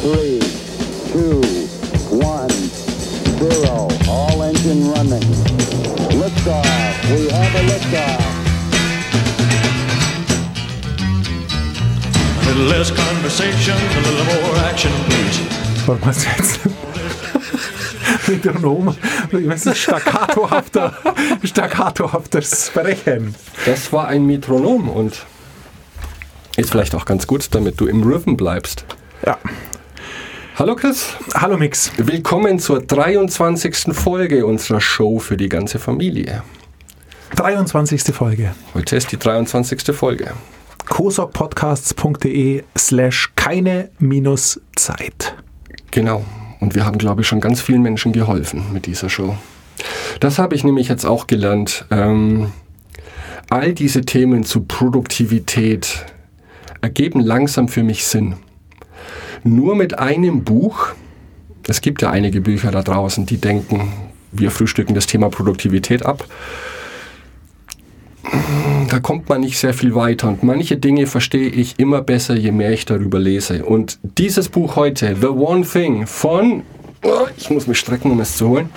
[0.00, 0.40] three,
[1.12, 1.40] two,
[2.16, 2.50] one,
[3.38, 3.88] zero.
[4.08, 5.22] All engine running.
[6.18, 6.64] Liftoff.
[7.10, 8.38] We have a liftoff.
[12.40, 15.40] A little less conversation, a little more action, please.
[15.86, 16.60] Warte mal jetzt.
[18.28, 18.94] Metronom,
[19.48, 20.92] das ist staccatohafter,
[21.44, 23.34] staccatohaftes Sprechen.
[23.64, 25.26] Das war ein Metronom und
[26.58, 28.84] ist vielleicht auch ganz gut, damit du im Rhythm bleibst.
[29.24, 29.38] Ja.
[30.56, 31.92] Hallo Chris, Hallo Mix.
[31.98, 33.94] willkommen zur 23.
[33.94, 36.42] Folge unserer Show für die ganze Familie.
[37.36, 38.02] 23.
[38.12, 38.54] Folge.
[38.74, 39.94] Heute ist die 23.
[39.94, 40.32] Folge.
[40.88, 45.36] kosokpodcasts.de slash keine minus Zeit.
[45.92, 46.24] Genau.
[46.58, 49.36] Und wir haben, glaube ich, schon ganz vielen Menschen geholfen mit dieser Show.
[50.18, 51.84] Das habe ich nämlich jetzt auch gelernt.
[51.92, 52.50] Ähm,
[53.48, 56.04] all diese Themen zu Produktivität
[56.80, 58.34] ergeben langsam für mich Sinn.
[59.44, 60.88] Nur mit einem Buch,
[61.66, 63.92] es gibt ja einige Bücher da draußen, die denken,
[64.32, 66.26] wir frühstücken das Thema Produktivität ab.
[68.88, 72.52] Da kommt man nicht sehr viel weiter und manche Dinge verstehe ich immer besser, je
[72.52, 73.64] mehr ich darüber lese.
[73.64, 76.62] Und dieses Buch heute, The One Thing von,
[77.04, 78.70] oh, ich muss mich strecken, um es zu holen,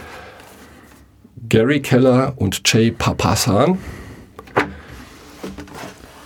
[1.49, 3.77] Gary Keller und Jay Papasan,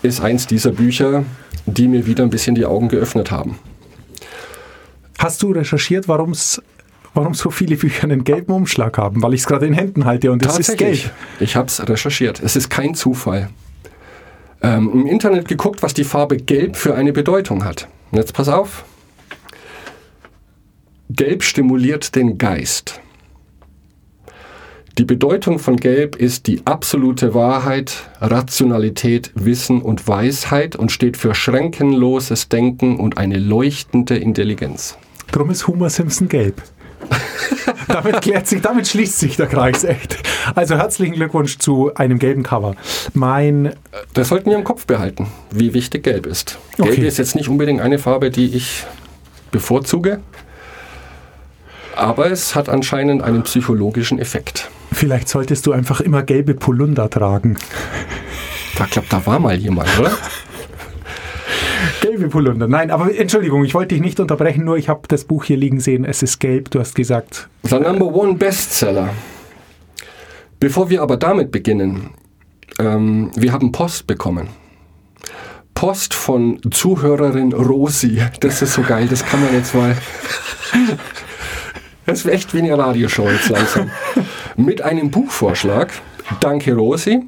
[0.02, 1.24] ist eins dieser Bücher,
[1.66, 3.60] die mir wieder ein bisschen die Augen geöffnet haben.
[5.18, 6.62] Hast du recherchiert, warum's,
[7.14, 9.22] warum so viele Bücher einen gelben Umschlag haben?
[9.24, 11.12] Weil ich es gerade in Händen halte und es ist gelb.
[11.40, 12.42] Ich habe es recherchiert.
[12.44, 13.50] Es ist kein Zufall.
[14.62, 17.88] Ähm, Im Internet geguckt, was die Farbe Gelb für eine Bedeutung hat.
[18.12, 18.84] Und jetzt pass auf.
[21.10, 23.00] Gelb stimuliert den Geist.
[24.98, 31.36] Die Bedeutung von Gelb ist die absolute Wahrheit, Rationalität, Wissen und Weisheit und steht für
[31.36, 34.98] schränkenloses Denken und eine leuchtende Intelligenz.
[35.34, 36.62] Drum ist Homer Simpson gelb.
[37.90, 40.18] damit, klärt sich, damit schließt sich der Kreis echt.
[40.56, 42.78] Also herzlichen Glückwunsch zu einem gelben Cover.
[43.14, 43.74] Mein
[44.14, 46.58] Das sollten wir im Kopf behalten, wie wichtig Gelb ist.
[46.78, 47.06] Gelb Okay.
[47.06, 48.86] ist jetzt nicht unbedingt eine Farbe, die ich
[49.52, 50.22] bevorzuge,
[51.96, 54.70] aber es hat anscheinend einen psychologischen Effekt.
[54.96, 57.58] Vielleicht solltest du einfach immer gelbe Polunder tragen.
[58.78, 60.12] Da glaube, da war mal jemand, oder?
[62.00, 62.70] Gelbe Polunder.
[62.70, 65.82] Nein, aber Entschuldigung, ich wollte dich nicht unterbrechen, nur ich habe das Buch hier liegen
[65.82, 66.06] sehen.
[66.06, 67.50] Es ist gelb, du hast gesagt.
[67.64, 69.10] The Number One Bestseller.
[70.62, 72.12] Bevor wir aber damit beginnen,
[72.80, 74.48] ähm, wir haben Post bekommen.
[75.74, 78.22] Post von Zuhörerin Rosi.
[78.40, 79.98] Das ist so geil, das kann man jetzt mal.
[82.06, 83.90] Das ist echt wie eine Radioshow jetzt langsam.
[84.56, 85.92] Mit einem Buchvorschlag.
[86.40, 87.22] Danke, Rosi.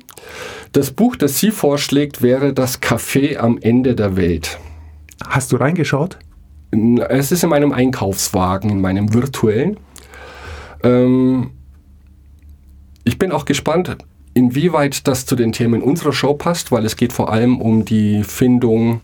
[0.71, 4.59] Das Buch, das sie vorschlägt, wäre Das Café am Ende der Welt.
[5.27, 6.19] Hast du reingeschaut?
[7.09, 9.77] Es ist in meinem Einkaufswagen, in meinem virtuellen.
[10.83, 11.51] Ähm,
[13.03, 13.97] ich bin auch gespannt,
[14.33, 18.23] inwieweit das zu den Themen unserer Show passt, weil es geht vor allem um die
[18.23, 19.01] Findung,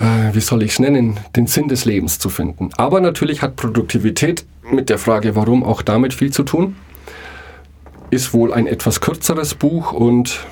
[0.00, 2.70] äh, wie soll ich es nennen, den Sinn des Lebens zu finden.
[2.76, 6.76] Aber natürlich hat Produktivität mit der Frage, warum, auch damit viel zu tun.
[8.10, 10.46] Ist wohl ein etwas kürzeres Buch und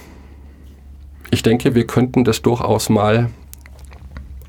[1.31, 3.31] ich denke, wir könnten das durchaus mal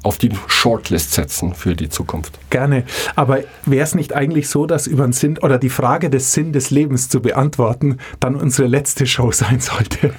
[0.03, 2.40] auf die Shortlist setzen für die Zukunft.
[2.50, 2.84] Gerne.
[3.16, 6.53] Aber wäre es nicht eigentlich so, dass über den Sinn oder die Frage des Sinn
[6.53, 10.13] des Lebens zu beantworten, dann unsere letzte Show sein sollte?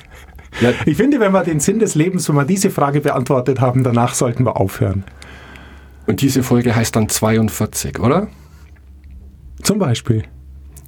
[0.60, 0.72] Ja.
[0.86, 4.14] Ich finde, wenn wir den Sinn des Lebens, wenn wir diese Frage beantwortet haben, danach
[4.14, 5.04] sollten wir aufhören.
[6.06, 8.28] Und diese Folge heißt dann 42, oder?
[9.62, 10.24] Zum Beispiel.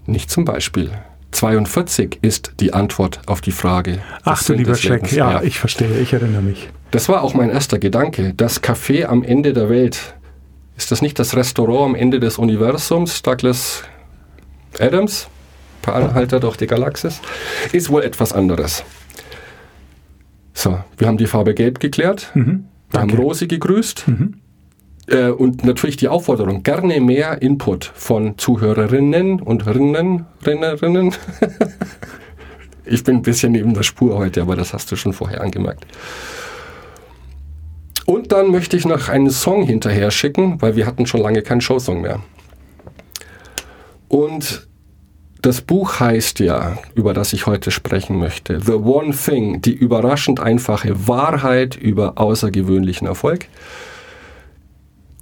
[0.06, 0.90] Nicht zum Beispiel.
[1.32, 4.00] 42 ist die Antwort auf die Frage.
[4.24, 5.02] Ach du lieber Schreck.
[5.02, 5.12] Lebens.
[5.12, 6.68] Ja, ich verstehe, ich erinnere mich.
[6.90, 8.34] Das war auch mein erster Gedanke.
[8.36, 10.14] Das Café am Ende der Welt.
[10.76, 13.22] Ist das nicht das Restaurant am Ende des Universums?
[13.22, 13.84] Douglas
[14.78, 15.28] Adams?
[15.82, 17.20] Per Anhalter durch die Galaxis?
[17.72, 18.84] Ist wohl etwas anderes.
[20.60, 22.32] So, wir haben die Farbe Gelb geklärt.
[22.90, 23.10] wir haben.
[23.12, 24.04] Rosi gegrüßt.
[25.06, 31.14] Äh, und natürlich die Aufforderung, gerne mehr Input von Zuhörerinnen und Rinnen, Rinnerinnen.
[32.84, 35.86] ich bin ein bisschen neben der Spur heute, aber das hast du schon vorher angemerkt.
[38.04, 41.62] Und dann möchte ich noch einen Song hinterher schicken, weil wir hatten schon lange keinen
[41.62, 42.20] Showsong mehr.
[44.08, 44.68] Und
[45.42, 50.40] das Buch heißt ja, über das ich heute sprechen möchte, The One Thing, die überraschend
[50.40, 53.46] einfache Wahrheit über außergewöhnlichen Erfolg.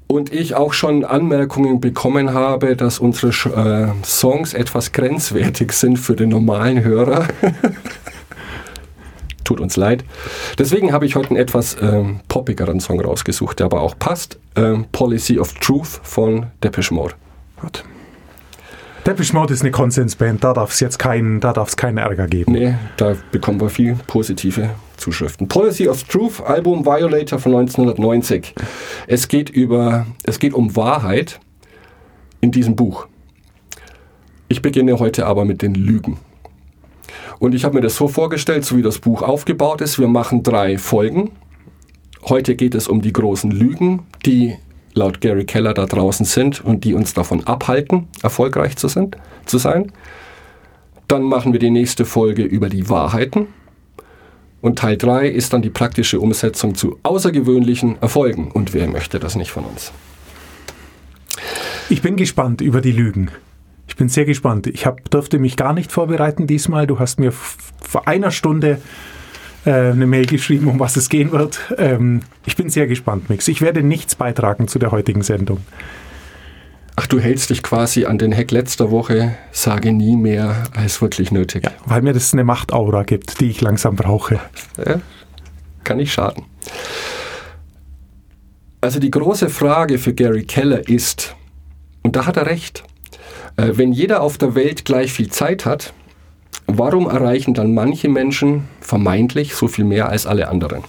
[0.06, 6.16] Und ich auch schon Anmerkungen bekommen habe, dass unsere äh, Songs etwas grenzwertig sind für
[6.16, 7.28] den normalen Hörer.
[9.44, 10.04] Tut uns leid.
[10.58, 14.38] Deswegen habe ich heute einen etwas ähm, poppigeren Song rausgesucht, der aber auch passt.
[14.56, 17.14] Ähm, Policy of Truth von Depeche Mode.
[17.60, 17.84] Gut.
[19.08, 22.26] Depeche Mode ist eine Konsensband, da darf es jetzt keinen, da darf es keinen Ärger
[22.26, 22.52] geben.
[22.52, 24.68] Nee, da bekommen wir viel positive
[24.98, 25.48] Zuschriften.
[25.48, 28.54] Policy of Truth, Album Violator von 1990.
[29.06, 31.40] Es geht über, es geht um Wahrheit
[32.42, 33.06] in diesem Buch.
[34.48, 36.18] Ich beginne heute aber mit den Lügen.
[37.38, 39.98] Und ich habe mir das so vorgestellt, so wie das Buch aufgebaut ist.
[39.98, 41.30] Wir machen drei Folgen.
[42.24, 44.58] Heute geht es um die großen Lügen, die
[44.98, 49.16] laut Gary Keller da draußen sind und die uns davon abhalten, erfolgreich zu, sind,
[49.46, 49.92] zu sein.
[51.06, 53.46] Dann machen wir die nächste Folge über die Wahrheiten.
[54.60, 58.50] Und Teil 3 ist dann die praktische Umsetzung zu außergewöhnlichen Erfolgen.
[58.50, 59.92] Und wer möchte das nicht von uns?
[61.88, 63.30] Ich bin gespannt über die Lügen.
[63.86, 64.66] Ich bin sehr gespannt.
[64.66, 66.86] Ich hab, durfte mich gar nicht vorbereiten diesmal.
[66.86, 68.82] Du hast mir vor einer Stunde
[69.68, 71.60] äh, eine Mail geschrieben, um was es gehen wird.
[71.76, 73.46] Ähm, ich bin sehr gespannt, Mix.
[73.48, 75.58] Ich werde nichts beitragen zu der heutigen Sendung.
[76.96, 81.30] Ach, du hältst dich quasi an den Hack letzter Woche, sage nie mehr als wirklich
[81.30, 81.64] nötig.
[81.64, 84.40] Ja, weil mir das eine Machtaura gibt, die ich langsam brauche.
[84.84, 85.00] Ja,
[85.84, 86.44] kann nicht schaden.
[88.80, 91.36] Also die große Frage für Gary Keller ist,
[92.02, 92.84] und da hat er recht,
[93.56, 95.92] äh, wenn jeder auf der Welt gleich viel Zeit hat,
[96.68, 100.84] warum erreichen dann manche Menschen vermeintlich so viel mehr als alle anderen?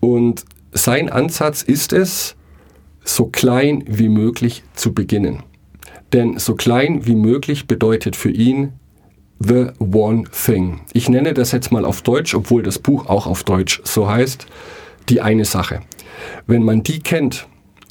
[0.00, 2.36] Und sein Ansatz ist es,
[3.04, 5.42] so klein wie möglich zu beginnen.
[6.12, 8.72] Denn so klein wie möglich bedeutet für ihn
[9.40, 10.80] The One Thing.
[10.92, 14.46] Ich nenne das jetzt mal auf Deutsch, obwohl das Buch auch auf Deutsch so heißt,
[15.08, 15.80] die eine Sache.
[16.46, 17.46] Wenn man die kennt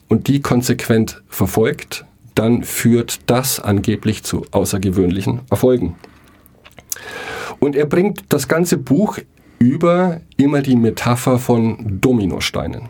[0.07, 2.05] und die konsequent verfolgt,
[2.35, 5.95] dann führt das angeblich zu außergewöhnlichen Erfolgen.
[7.59, 9.19] Und er bringt das ganze Buch
[9.59, 12.89] über immer die Metapher von Dominosteinen.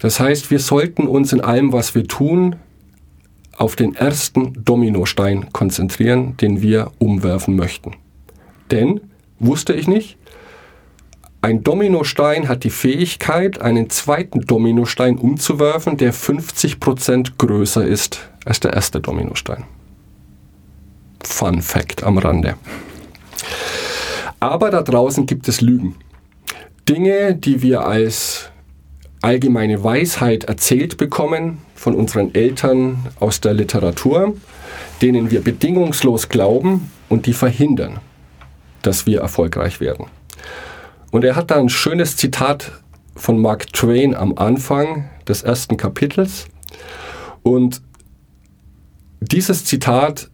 [0.00, 2.56] Das heißt, wir sollten uns in allem, was wir tun,
[3.56, 7.92] auf den ersten Dominostein konzentrieren, den wir umwerfen möchten.
[8.70, 9.00] Denn,
[9.38, 10.16] wusste ich nicht,
[11.42, 18.72] ein Dominostein hat die Fähigkeit, einen zweiten Dominostein umzuwerfen, der 50% größer ist als der
[18.72, 19.64] erste Dominostein.
[21.26, 22.54] Fun Fact am Rande.
[24.40, 25.96] Aber da draußen gibt es Lügen.
[26.88, 28.50] Dinge, die wir als
[29.20, 34.34] allgemeine Weisheit erzählt bekommen von unseren Eltern aus der Literatur,
[35.00, 38.00] denen wir bedingungslos glauben und die verhindern,
[38.82, 40.06] dass wir erfolgreich werden.
[41.12, 42.72] Und er hat da ein schönes Zitat
[43.14, 46.46] von Mark Twain am Anfang des ersten Kapitels.
[47.42, 47.80] Und
[49.20, 50.30] dieses Zitat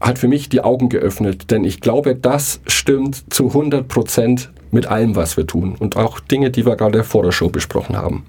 [0.00, 4.86] hat für mich die Augen geöffnet, denn ich glaube, das stimmt zu 100 Prozent mit
[4.86, 5.76] allem, was wir tun.
[5.78, 8.24] Und auch Dinge, die wir gerade vor der Show besprochen haben.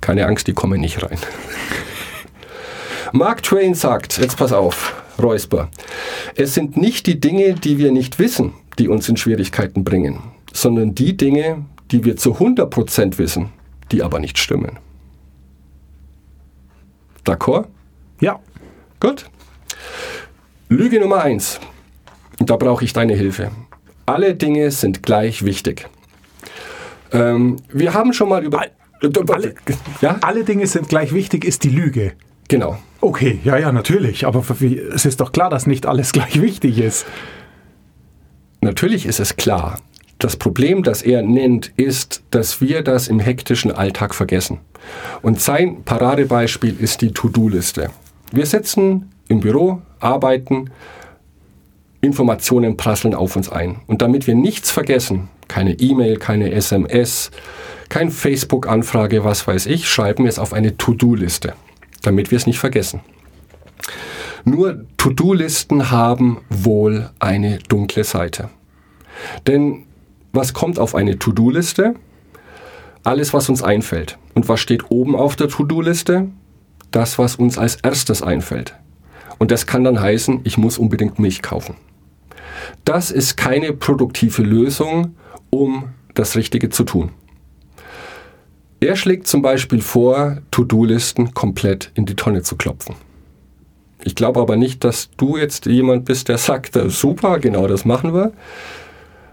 [0.00, 1.18] Keine Angst, die kommen nicht rein.
[3.12, 5.68] Mark Twain sagt, jetzt pass auf, Räusper,
[6.34, 10.18] es sind nicht die Dinge, die wir nicht wissen, die uns in Schwierigkeiten bringen,
[10.52, 13.50] sondern die Dinge, die wir zu 100% wissen,
[13.92, 14.78] die aber nicht stimmen.
[17.24, 17.66] D'accord?
[18.20, 18.40] Ja.
[19.00, 19.26] Gut.
[20.74, 21.60] Lüge Nummer 1.
[22.40, 23.52] Da brauche ich deine Hilfe.
[24.06, 25.88] Alle Dinge sind gleich wichtig.
[27.12, 28.62] Ähm, wir haben schon mal über...
[29.00, 29.54] Alle,
[30.00, 30.18] ja?
[30.20, 32.14] alle Dinge sind gleich wichtig, ist die Lüge.
[32.48, 32.78] Genau.
[33.00, 34.26] Okay, ja, ja, natürlich.
[34.26, 37.06] Aber wie, es ist doch klar, dass nicht alles gleich wichtig ist.
[38.60, 39.78] Natürlich ist es klar.
[40.18, 44.58] Das Problem, das er nennt, ist, dass wir das im hektischen Alltag vergessen.
[45.22, 47.90] Und sein Paradebeispiel ist die To-Do-Liste.
[48.32, 50.70] Wir sitzen im Büro, arbeiten,
[52.00, 53.80] Informationen prasseln auf uns ein.
[53.86, 57.30] Und damit wir nichts vergessen, keine E-Mail, keine SMS,
[57.88, 61.54] kein Facebook-Anfrage, was weiß ich, schreiben wir es auf eine To-Do-Liste,
[62.02, 63.00] damit wir es nicht vergessen.
[64.44, 68.50] Nur To-Do-Listen haben wohl eine dunkle Seite.
[69.46, 69.84] Denn
[70.32, 71.94] was kommt auf eine To-Do-Liste?
[73.04, 74.18] Alles, was uns einfällt.
[74.34, 76.28] Und was steht oben auf der To-Do-Liste?
[76.90, 78.74] Das, was uns als erstes einfällt.
[79.38, 81.76] Und das kann dann heißen, ich muss unbedingt Milch kaufen.
[82.84, 85.16] Das ist keine produktive Lösung,
[85.50, 87.10] um das Richtige zu tun.
[88.80, 92.94] Er schlägt zum Beispiel vor, To-Do-Listen komplett in die Tonne zu klopfen.
[94.02, 98.12] Ich glaube aber nicht, dass du jetzt jemand bist, der sagt, super, genau das machen
[98.12, 98.32] wir.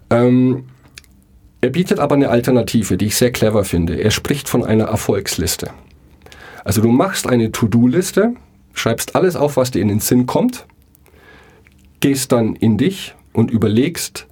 [0.09, 0.65] Ähm,
[1.59, 3.95] er bietet aber eine Alternative, die ich sehr clever finde.
[4.01, 5.71] Er spricht von einer Erfolgsliste.
[6.63, 8.33] Also du machst eine To-Do-Liste,
[8.73, 10.65] schreibst alles auf, was dir in den Sinn kommt,
[11.99, 14.27] gehst dann in dich und überlegst,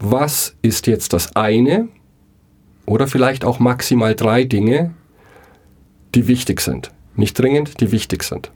[0.00, 1.88] was ist jetzt das eine
[2.86, 4.94] oder vielleicht auch maximal drei Dinge,
[6.14, 6.90] die wichtig sind.
[7.16, 8.50] Nicht dringend, die wichtig sind.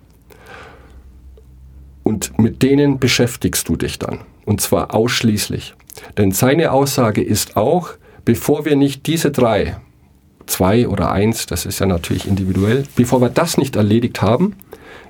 [2.04, 4.20] Und mit denen beschäftigst du dich dann.
[4.44, 5.74] Und zwar ausschließlich.
[6.16, 7.90] Denn seine Aussage ist auch,
[8.24, 9.76] bevor wir nicht diese drei,
[10.46, 14.56] zwei oder eins, das ist ja natürlich individuell, bevor wir das nicht erledigt haben,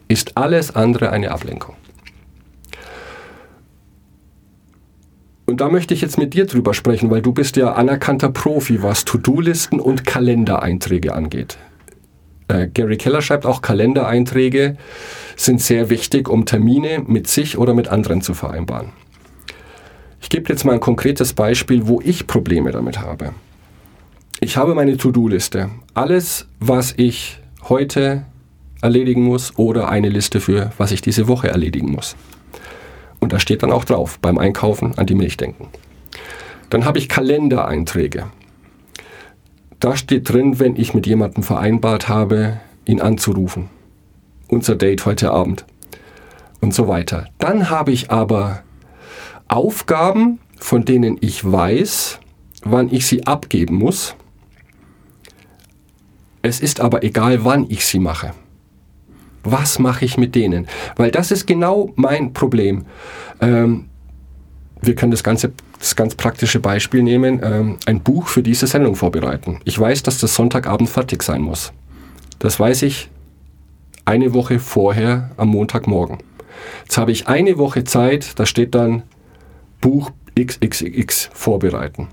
[0.09, 1.77] ist alles andere eine Ablenkung.
[5.47, 8.83] Und da möchte ich jetzt mit dir drüber sprechen, weil du bist ja anerkannter Profi,
[8.83, 11.59] was To-Do-Listen und Kalendereinträge angeht.
[12.49, 14.77] Äh, Gary Keller schreibt auch, Kalendereinträge
[15.37, 18.91] sind sehr wichtig, um Termine mit sich oder mit anderen zu vereinbaren.
[20.21, 23.33] Ich gebe jetzt mal ein konkretes Beispiel, wo ich Probleme damit habe.
[24.41, 25.71] Ich habe meine To-Do-Liste.
[25.95, 28.25] Alles, was ich heute
[28.83, 32.17] erledigen muss oder eine Liste für, was ich diese Woche erledigen muss.
[33.21, 35.69] Und da steht dann auch drauf, beim Einkaufen an die Milch denken.
[36.71, 38.27] Dann habe ich Kalendereinträge.
[39.79, 43.69] Da steht drin, wenn ich mit jemandem vereinbart habe, ihn anzurufen.
[44.49, 45.65] Unser Date heute Abend.
[46.61, 47.29] Und so weiter.
[47.39, 48.62] Dann habe ich aber
[49.49, 52.21] Aufgaben, von denen ich weiß,
[52.65, 54.15] wann ich sie abgeben muss.
[56.43, 58.33] Es ist aber egal, wann ich sie mache.
[59.45, 60.69] Was mache ich mit denen?
[60.97, 62.87] Weil das ist genau mein Problem.
[63.41, 63.87] Ähm,
[64.81, 68.95] wir können das ganze das ganz praktische Beispiel nehmen, ähm, ein Buch für diese Sendung
[68.95, 69.61] vorbereiten.
[69.65, 71.73] Ich weiß, dass das Sonntagabend fertig sein muss.
[72.39, 73.11] Das weiß ich
[74.05, 76.19] eine Woche vorher am Montagmorgen.
[76.85, 79.03] Jetzt habe ich eine Woche Zeit, da steht dann
[79.81, 82.09] Buch XXX vorbereiten.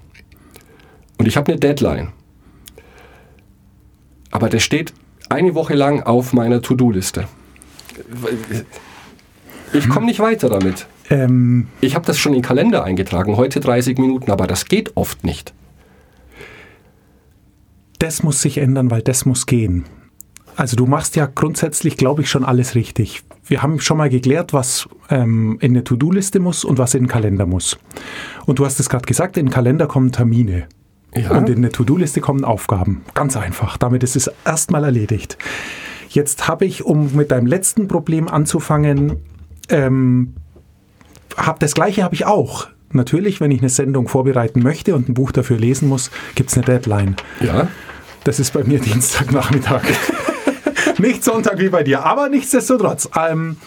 [1.19, 2.09] Und ich habe eine Deadline.
[4.31, 4.93] Aber der steht
[5.29, 7.27] eine Woche lang auf meiner To-Do-Liste.
[9.73, 10.87] Ich komme nicht weiter damit.
[11.09, 14.95] Ähm, ich habe das schon in den Kalender eingetragen, heute 30 Minuten, aber das geht
[14.95, 15.53] oft nicht.
[17.99, 19.85] Das muss sich ändern, weil das muss gehen.
[20.55, 23.23] Also du machst ja grundsätzlich, glaube ich, schon alles richtig.
[23.45, 27.07] Wir haben schon mal geklärt, was ähm, in eine To-Do-Liste muss und was in den
[27.07, 27.77] Kalender muss.
[28.45, 30.67] Und du hast es gerade gesagt, in den Kalender kommen Termine.
[31.15, 31.31] Ja.
[31.31, 33.01] Und in eine To-Do-Liste kommen Aufgaben.
[33.13, 33.77] Ganz einfach.
[33.77, 35.37] Damit ist es erstmal erledigt.
[36.09, 39.17] Jetzt habe ich, um mit deinem letzten Problem anzufangen,
[39.69, 40.35] ähm,
[41.37, 42.67] hab, das gleiche habe ich auch.
[42.91, 46.57] Natürlich, wenn ich eine Sendung vorbereiten möchte und ein Buch dafür lesen muss, gibt es
[46.57, 47.15] eine Deadline.
[47.39, 47.67] Ja.
[48.23, 49.83] Das ist bei mir Dienstagnachmittag.
[50.97, 53.09] nicht Sonntag wie bei dir, aber nichtsdestotrotz.
[53.15, 53.57] Ähm,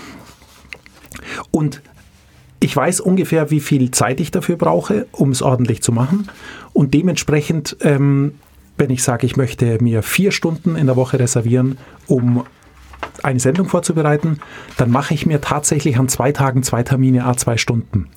[1.50, 1.82] und
[2.62, 6.28] ich weiß ungefähr, wie viel Zeit ich dafür brauche, um es ordentlich zu machen.
[6.72, 8.34] Und dementsprechend, ähm,
[8.78, 11.76] wenn ich sage, ich möchte mir vier Stunden in der Woche reservieren,
[12.06, 12.44] um
[13.24, 14.38] eine Sendung vorzubereiten,
[14.76, 18.08] dann mache ich mir tatsächlich an zwei Tagen zwei Termine, a zwei Stunden.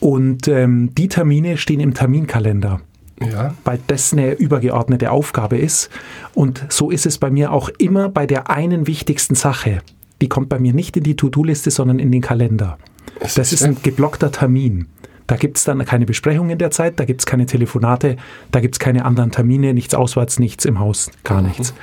[0.00, 2.80] Und ähm, die Termine stehen im Terminkalender
[3.20, 3.54] ja.
[3.64, 5.88] weil das eine übergeordnete Aufgabe ist.
[6.34, 9.82] Und so ist es bei mir auch immer bei der einen wichtigsten Sache.
[10.20, 12.76] Die kommt bei mir nicht in die To-Do-Liste, sondern in den Kalender.
[13.20, 14.86] Das, das ist ein geblockter Termin.
[15.26, 18.16] Da gibt es dann keine Besprechung in der Zeit, da gibt es keine Telefonate,
[18.50, 21.48] da gibt es keine anderen Termine, nichts auswärts, nichts im Haus, gar mhm.
[21.48, 21.74] nichts.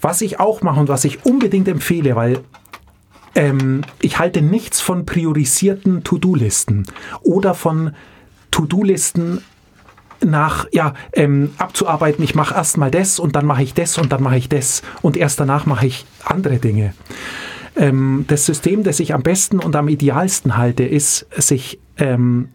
[0.00, 2.40] Was ich auch mache und was ich unbedingt empfehle, weil
[3.34, 6.86] ähm, ich halte nichts von priorisierten To-Do-Listen
[7.22, 7.92] oder von
[8.50, 9.42] To-Do-Listen
[10.22, 14.12] nach ja ähm, abzuarbeiten, ich mache erst mal das und dann mache ich das und
[14.12, 16.94] dann mache ich das und erst danach mache ich andere Dinge.
[17.76, 22.48] Ähm, das System, das ich am besten und am idealsten halte, ist, sich ähm,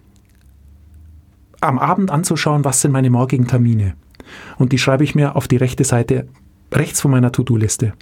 [1.62, 3.96] am Abend anzuschauen, was sind meine morgigen Termine.
[4.58, 6.28] Und die schreibe ich mir auf die rechte Seite
[6.72, 7.94] rechts von meiner To-Do-Liste.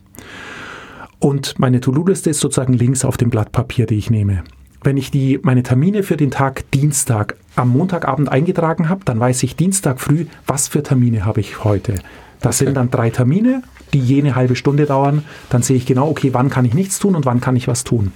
[1.19, 4.43] Und meine To-Do-Liste ist sozusagen links auf dem Blatt Papier, die ich nehme
[4.83, 9.43] wenn ich die, meine Termine für den Tag Dienstag am Montagabend eingetragen habe, dann weiß
[9.43, 11.95] ich Dienstag früh, was für Termine habe ich heute.
[12.41, 12.65] Das okay.
[12.65, 13.63] sind dann drei Termine,
[13.93, 15.23] die jene halbe Stunde dauern.
[15.49, 17.83] Dann sehe ich genau, okay, wann kann ich nichts tun und wann kann ich was
[17.83, 18.11] tun.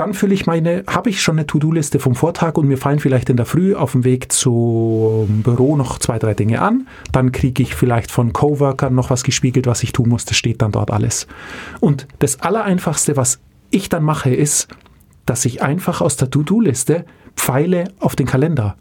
[0.00, 3.28] Dann fülle ich meine, habe ich schon eine To-Do-Liste vom Vortag und mir fallen vielleicht
[3.28, 6.86] in der Früh auf dem Weg zum Büro noch zwei, drei Dinge an.
[7.12, 10.24] Dann kriege ich vielleicht von Coworkern noch was gespiegelt, was ich tun muss.
[10.24, 11.26] Das steht dann dort alles.
[11.80, 13.40] Und das Allereinfachste, was
[13.70, 14.68] ich dann mache, ist,
[15.26, 17.04] dass ich einfach aus der To-Do-Liste
[17.36, 18.76] Pfeile auf den Kalender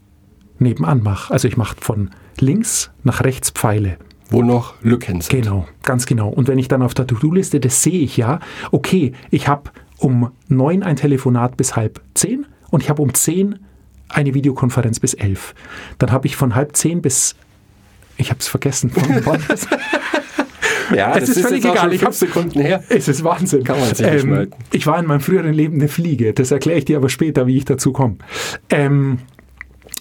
[0.57, 1.33] nebenan mache.
[1.33, 3.98] Also ich mache von links nach rechts Pfeile.
[4.29, 5.43] Wo noch Lücken sind.
[5.43, 6.29] Genau, ganz genau.
[6.29, 8.39] Und wenn ich dann auf der To-Do-Liste, das sehe ich ja,
[8.71, 13.59] okay, ich habe um neun ein Telefonat bis halb zehn und ich habe um zehn
[14.07, 15.53] eine Videokonferenz bis elf.
[15.98, 17.36] Dann habe ich von halb zehn bis,
[18.17, 19.03] ich habe es vergessen, von
[20.95, 21.93] Ja, es das ist, ist völlig egal.
[21.93, 22.83] Ich habe Sekunden her.
[22.89, 23.63] Es ist Wahnsinn.
[23.63, 26.33] Kann man sich ähm, nicht Ich war in meinem früheren Leben eine Fliege.
[26.33, 28.15] Das erkläre ich dir aber später, wie ich dazu komme.
[28.69, 29.19] Ähm,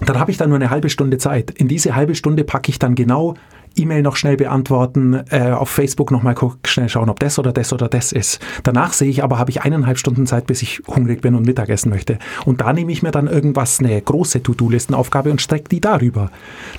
[0.00, 1.50] dann habe ich dann nur eine halbe Stunde Zeit.
[1.50, 3.34] In diese halbe Stunde packe ich dann genau
[3.76, 6.34] E-Mail noch schnell beantworten, äh, auf Facebook nochmal
[6.64, 8.40] schnell schauen, ob das oder das oder das ist.
[8.62, 11.90] Danach sehe ich aber, habe ich eineinhalb Stunden Zeit, bis ich hungrig bin und Mittagessen
[11.90, 12.18] möchte.
[12.44, 16.30] Und da nehme ich mir dann irgendwas, eine große To-Do-Listenaufgabe und strecke die darüber.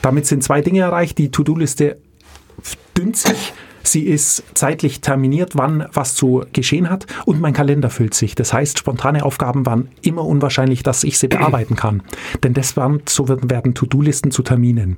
[0.01, 1.17] Damit sind zwei Dinge erreicht.
[1.17, 1.98] Die To-Do-Liste
[2.98, 8.13] dünnt sich Sie ist zeitlich terminiert, wann was zu geschehen hat und mein Kalender füllt
[8.13, 8.36] sich.
[8.36, 12.03] Das heißt, spontane Aufgaben waren immer unwahrscheinlich, dass ich sie bearbeiten kann.
[12.43, 14.98] Denn das waren, so werden To-Do-Listen zu Terminen.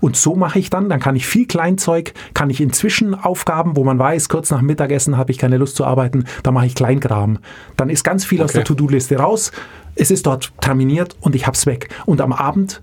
[0.00, 3.84] Und so mache ich dann, dann kann ich viel Kleinzeug, kann ich inzwischen Aufgaben, wo
[3.84, 7.38] man weiß, kurz nach Mittagessen habe ich keine Lust zu arbeiten, da mache ich Kleingram.
[7.76, 8.44] Dann ist ganz viel okay.
[8.44, 9.52] aus der To-Do-Liste raus.
[9.94, 11.88] Es ist dort terminiert und ich habe es weg.
[12.06, 12.80] Und am Abend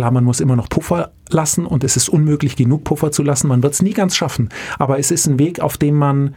[0.00, 3.48] Klar, man muss immer noch Puffer lassen und es ist unmöglich, genug Puffer zu lassen.
[3.48, 4.48] Man wird es nie ganz schaffen.
[4.78, 6.34] Aber es ist ein Weg, auf dem man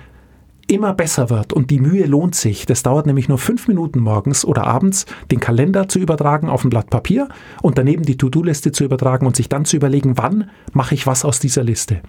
[0.68, 2.66] immer besser wird und die Mühe lohnt sich.
[2.66, 6.72] Das dauert nämlich nur fünf Minuten morgens oder abends, den Kalender zu übertragen auf ein
[6.72, 7.30] Blatt Papier
[7.62, 11.24] und daneben die To-Do-Liste zu übertragen und sich dann zu überlegen, wann mache ich was
[11.24, 12.02] aus dieser Liste.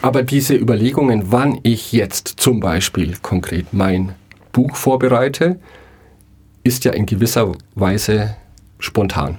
[0.00, 4.14] Aber diese Überlegungen, wann ich jetzt zum Beispiel konkret mein
[4.52, 5.60] Buch vorbereite,
[6.64, 8.34] ist ja in gewisser Weise
[8.78, 9.36] spontan.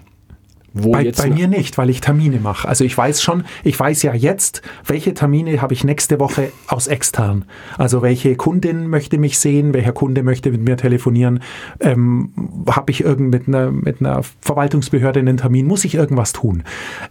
[0.74, 2.68] Bei, bei mir nicht, weil ich Termine mache.
[2.68, 6.88] Also ich weiß schon, ich weiß ja jetzt, welche Termine habe ich nächste Woche aus
[6.88, 7.46] extern.
[7.77, 11.42] Also welche Kundin möchte mich sehen, welcher Kunde möchte mit mir telefonieren,
[11.80, 12.32] ähm,
[12.70, 16.63] habe ich irgend mit einer, mit einer Verwaltungsbehörde einen Termin, muss ich irgendwas tun.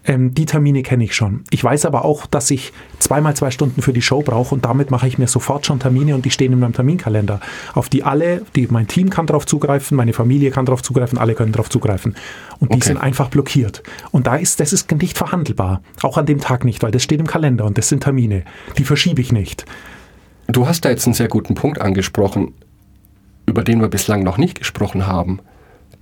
[0.05, 1.45] Ähm, die Termine kenne ich schon.
[1.51, 4.91] Ich weiß aber auch, dass ich zweimal zwei Stunden für die Show brauche und damit
[4.91, 7.41] mache ich mir sofort schon Termine und die stehen in meinem Terminkalender,
[7.75, 11.35] auf die alle, die mein Team kann darauf zugreifen, meine Familie kann darauf zugreifen, alle
[11.35, 12.17] können darauf zugreifen.
[12.63, 12.79] Und okay.
[12.79, 13.83] die sind einfach blockiert.
[14.13, 15.83] Und da ist, das ist nicht verhandelbar.
[16.01, 18.45] Auch an dem Tag nicht, weil das steht im Kalender und das sind Termine.
[18.79, 19.65] Die verschiebe ich nicht.
[20.47, 22.55] Du hast da jetzt einen sehr guten Punkt angesprochen,
[23.47, 25.41] über den wir bislang noch nicht gesprochen haben.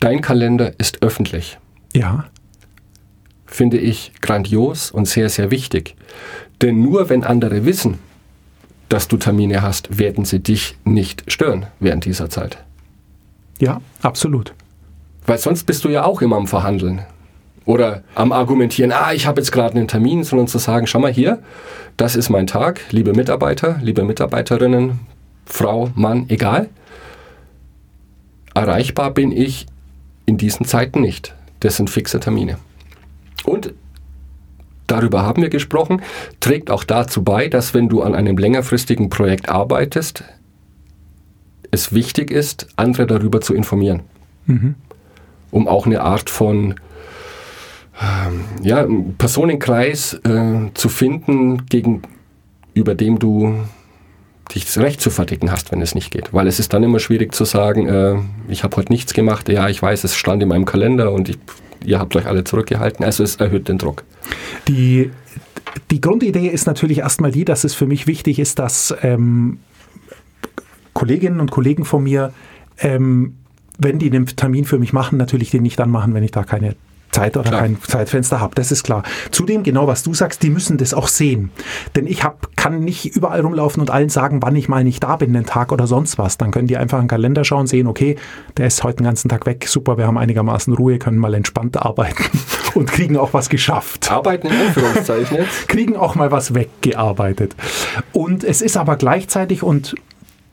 [0.01, 1.59] Dein Kalender ist öffentlich.
[1.95, 2.27] Ja.
[3.47, 5.97] Finde ich grandios und sehr, sehr wichtig.
[6.61, 7.99] Denn nur wenn andere wissen,
[8.91, 12.59] dass du Termine hast, werden sie dich nicht stören während dieser Zeit.
[13.61, 14.53] Ja, absolut.
[15.27, 17.03] Weil sonst bist du ja auch immer am Verhandeln.
[17.65, 21.13] Oder am Argumentieren, ah, ich habe jetzt gerade einen Termin, sondern zu sagen, schau mal
[21.13, 21.41] hier,
[21.97, 25.01] das ist mein Tag, liebe Mitarbeiter, liebe Mitarbeiterinnen,
[25.45, 26.69] Frau, Mann, egal.
[28.55, 29.67] Erreichbar bin ich
[30.27, 31.35] in diesen Zeiten nicht.
[31.61, 32.59] Das sind fixe Termine.
[33.45, 33.75] Und
[34.87, 36.03] darüber haben wir gesprochen,
[36.41, 40.25] trägt auch dazu bei, dass wenn du an einem längerfristigen Projekt arbeitest,
[41.71, 44.03] es wichtig ist, andere darüber zu informieren.
[44.47, 44.75] Mhm
[45.51, 46.75] um auch eine Art von
[48.01, 48.87] ähm, ja,
[49.19, 53.55] Personenkreis äh, zu finden, gegenüber dem du
[54.55, 56.33] dich recht zu verdicken hast, wenn es nicht geht.
[56.33, 58.17] Weil es ist dann immer schwierig zu sagen, äh,
[58.49, 61.39] ich habe heute nichts gemacht, ja, ich weiß, es stand in meinem Kalender und ich,
[61.85, 63.05] ihr habt euch alle zurückgehalten.
[63.05, 64.05] Also es erhöht den Druck.
[64.67, 65.11] Die,
[65.91, 69.59] die Grundidee ist natürlich erstmal die, dass es für mich wichtig ist, dass ähm,
[70.95, 72.33] Kolleginnen und Kollegen von mir
[72.79, 73.37] ähm,
[73.81, 76.45] wenn die einen Termin für mich machen, natürlich den nicht dann machen, wenn ich da
[76.45, 76.77] keine
[77.13, 77.63] Zeit oder klar.
[77.63, 78.55] kein Zeitfenster habe.
[78.55, 79.03] Das ist klar.
[79.31, 81.51] Zudem, genau was du sagst, die müssen das auch sehen.
[81.97, 85.17] Denn ich hab, kann nicht überall rumlaufen und allen sagen, wann ich mal nicht da
[85.17, 86.39] bin, den Tag oder sonst was.
[86.39, 88.17] Dann können die einfach in den Kalender schauen, sehen, okay,
[88.57, 91.77] der ist heute den ganzen Tag weg, super, wir haben einigermaßen Ruhe, können mal entspannt
[91.77, 92.25] arbeiten
[92.75, 94.11] und kriegen auch was geschafft.
[94.11, 95.69] Arbeiten in Anführungszeichen jetzt?
[95.69, 97.57] kriegen auch mal was weggearbeitet.
[98.13, 99.97] Und es ist aber gleichzeitig, und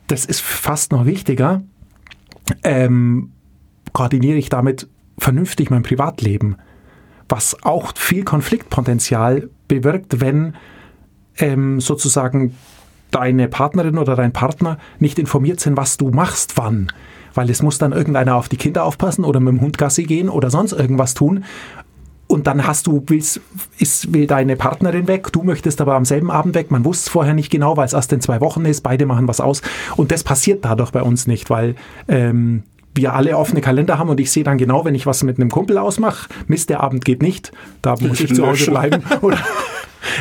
[0.08, 1.62] das ist fast noch wichtiger,
[2.64, 3.32] ähm,
[3.94, 6.58] koordiniere ich damit vernünftig mein Privatleben,
[7.30, 10.56] was auch viel Konfliktpotenzial bewirkt, wenn
[11.38, 12.56] ähm, sozusagen
[13.12, 16.92] deine Partnerin oder dein Partner nicht informiert sind, was du machst, wann.
[17.34, 20.30] Weil es muss dann irgendeiner auf die Kinder aufpassen oder mit dem Hund Gassi gehen
[20.30, 21.44] oder sonst irgendwas tun.
[22.28, 23.40] Und dann hast du, willst,
[23.80, 26.72] ist, will deine Partnerin weg, du möchtest aber am selben Abend weg.
[26.72, 29.28] Man wusste es vorher nicht genau, weil es erst in zwei Wochen ist, beide machen
[29.28, 29.62] was aus.
[29.96, 31.76] Und das passiert dadurch bei uns nicht, weil
[32.10, 32.64] ähm,
[32.96, 35.50] wir alle offene Kalender haben und ich sehe dann genau, wenn ich was mit einem
[35.50, 39.04] Kumpel ausmache, Mist, der Abend geht nicht, da muss ich zu Hause bleiben.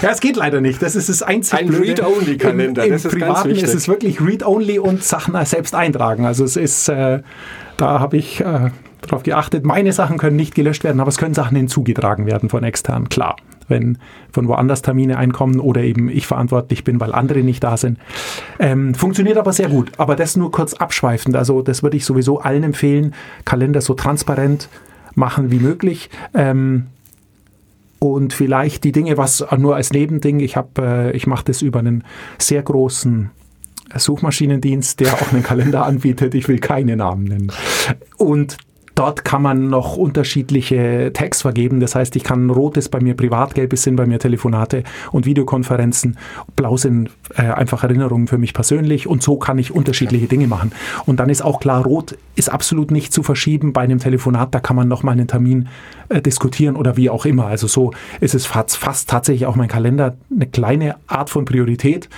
[0.02, 0.82] Ja, es geht leider nicht.
[0.82, 2.84] Das ist das einzige Ein Read-Only-Kalender.
[2.84, 6.26] Im, im Privaten ist es wirklich Read-Only und Sachen selbst eintragen.
[6.26, 7.20] Also es ist, äh,
[7.76, 8.70] da habe ich äh,
[9.06, 12.64] darauf geachtet, meine Sachen können nicht gelöscht werden, aber es können Sachen hinzugetragen werden von
[12.64, 13.36] extern, klar.
[13.68, 13.98] Wenn
[14.30, 17.98] von woanders Termine einkommen oder eben ich verantwortlich bin, weil andere nicht da sind.
[18.60, 19.90] Ähm, funktioniert aber sehr gut.
[19.96, 21.34] Aber das nur kurz abschweifend.
[21.34, 23.12] Also das würde ich sowieso allen empfehlen,
[23.44, 24.68] Kalender so transparent
[25.16, 26.10] machen wie möglich.
[26.32, 26.86] Ähm,
[27.98, 32.04] und vielleicht die Dinge, was nur als Nebending, ich äh, ich mache das über einen
[32.38, 33.30] sehr großen
[33.94, 36.34] Suchmaschinendienst, der auch einen Kalender anbietet.
[36.34, 37.52] Ich will keine Namen nennen.
[38.16, 38.58] Und
[38.96, 41.80] Dort kann man noch unterschiedliche Tags vergeben.
[41.80, 44.84] Das heißt, ich kann rot ist bei mir privat, gelb ist sind bei mir Telefonate
[45.12, 46.16] und Videokonferenzen,
[46.56, 50.72] blau sind äh, einfach Erinnerungen für mich persönlich und so kann ich unterschiedliche Dinge machen.
[51.04, 54.54] Und dann ist auch klar, rot ist absolut nicht zu verschieben bei einem Telefonat.
[54.54, 55.68] Da kann man noch mal einen Termin
[56.08, 57.48] äh, diskutieren oder wie auch immer.
[57.48, 62.08] Also so ist es fast, fast tatsächlich auch mein Kalender eine kleine Art von Priorität.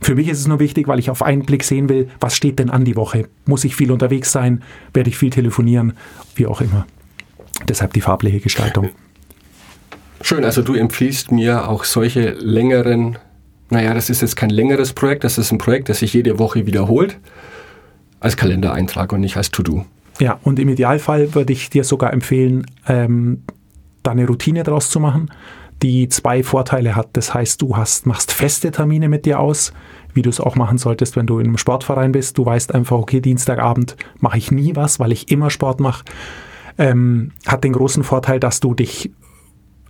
[0.00, 2.58] Für mich ist es nur wichtig, weil ich auf einen Blick sehen will, was steht
[2.58, 3.28] denn an die Woche?
[3.44, 4.62] Muss ich viel unterwegs sein?
[4.92, 5.94] Werde ich viel telefonieren?
[6.34, 6.86] Wie auch immer.
[7.68, 8.90] Deshalb die farbliche Gestaltung.
[10.20, 13.18] Schön, also du empfiehlst mir auch solche längeren,
[13.70, 16.66] naja, das ist jetzt kein längeres Projekt, das ist ein Projekt, das sich jede Woche
[16.66, 17.18] wiederholt,
[18.20, 19.84] als Kalendereintrag und nicht als To-Do.
[20.18, 23.42] Ja, und im Idealfall würde ich dir sogar empfehlen, ähm,
[24.02, 25.30] da eine Routine draus zu machen
[25.82, 27.08] die zwei Vorteile hat.
[27.12, 29.72] Das heißt, du hast, machst feste Termine mit dir aus,
[30.14, 32.38] wie du es auch machen solltest, wenn du in einem Sportverein bist.
[32.38, 36.04] Du weißt einfach, okay, Dienstagabend mache ich nie was, weil ich immer Sport mache.
[36.78, 39.10] Ähm, hat den großen Vorteil, dass du dich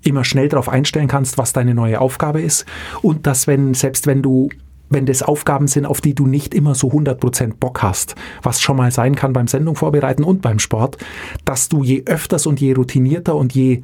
[0.02, 2.64] immer schnell darauf einstellen kannst, was deine neue Aufgabe ist
[3.02, 4.48] und dass wenn selbst wenn du
[4.88, 8.76] wenn das Aufgaben sind, auf die du nicht immer so 100% Bock hast, was schon
[8.76, 10.96] mal sein kann beim Sendung vorbereiten und beim Sport,
[11.44, 13.82] dass du je öfters und je routinierter und je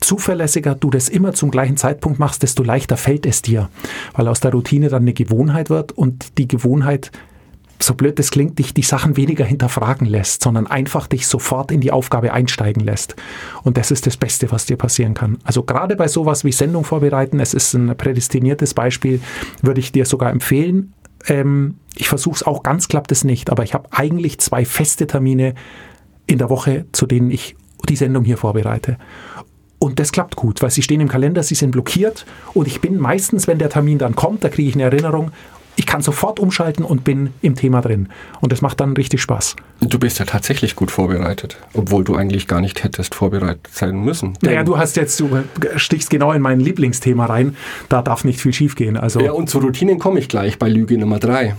[0.00, 3.68] zuverlässiger du das immer zum gleichen Zeitpunkt machst, desto leichter fällt es dir,
[4.14, 7.10] weil aus der Routine dann eine Gewohnheit wird und die Gewohnheit
[7.82, 11.80] so blöd das klingt, dich die Sachen weniger hinterfragen lässt, sondern einfach dich sofort in
[11.80, 13.16] die Aufgabe einsteigen lässt.
[13.62, 15.38] Und das ist das Beste, was dir passieren kann.
[15.44, 19.20] Also gerade bei sowas wie Sendung vorbereiten, es ist ein prädestiniertes Beispiel,
[19.62, 20.92] würde ich dir sogar empfehlen.
[21.26, 25.06] Ähm, ich versuche es auch, ganz klappt es nicht, aber ich habe eigentlich zwei feste
[25.06, 25.54] Termine
[26.26, 27.56] in der Woche, zu denen ich
[27.88, 28.98] die Sendung hier vorbereite.
[29.80, 32.98] Und das klappt gut, weil sie stehen im Kalender, sie sind blockiert und ich bin
[32.98, 35.32] meistens, wenn der Termin dann kommt, da kriege ich eine Erinnerung,
[35.76, 38.10] ich kann sofort umschalten und bin im Thema drin.
[38.40, 39.56] Und das macht dann richtig Spaß.
[39.80, 44.34] Du bist ja tatsächlich gut vorbereitet, obwohl du eigentlich gar nicht hättest vorbereitet sein müssen.
[44.42, 45.42] Naja, du hast jetzt, du
[45.76, 47.56] stichst genau in mein Lieblingsthema rein.
[47.88, 48.98] Da darf nicht viel schiefgehen.
[48.98, 51.56] Also ja, und zu Routinen komme ich gleich bei Lüge Nummer drei.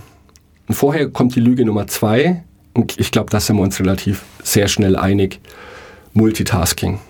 [0.68, 2.44] Und vorher kommt die Lüge Nummer zwei.
[2.74, 5.40] Und ich glaube, da sind wir uns relativ sehr schnell einig.
[6.12, 7.00] Multitasking.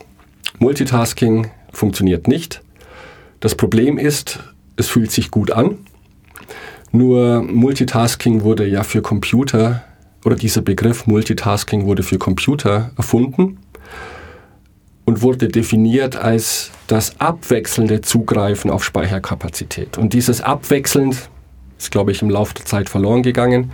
[0.63, 2.63] Multitasking funktioniert nicht.
[3.41, 4.39] Das Problem ist,
[4.77, 5.79] es fühlt sich gut an.
[6.93, 9.83] Nur Multitasking wurde ja für Computer
[10.25, 13.59] oder dieser Begriff Multitasking wurde für Computer erfunden
[15.05, 19.99] und wurde definiert als das abwechselnde Zugreifen auf Speicherkapazität.
[19.99, 21.29] Und dieses abwechselnd
[21.77, 23.73] ist, glaube ich, im Laufe der Zeit verloren gegangen.